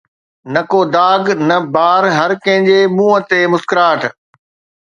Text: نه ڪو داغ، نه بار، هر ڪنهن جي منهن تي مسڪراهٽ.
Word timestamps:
نه 0.53 0.61
ڪو 0.71 0.79
داغ، 0.95 1.23
نه 1.49 1.57
بار، 1.75 2.03
هر 2.17 2.31
ڪنهن 2.45 2.67
جي 2.69 2.79
منهن 2.97 3.29
تي 3.29 3.39
مسڪراهٽ. 3.53 4.01